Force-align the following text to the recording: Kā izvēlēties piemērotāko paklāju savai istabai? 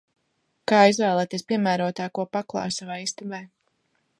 Kā 0.71 0.79
izvēlēties 0.93 1.45
piemērotāko 1.51 2.25
paklāju 2.39 2.77
savai 2.79 2.99
istabai? 3.07 3.43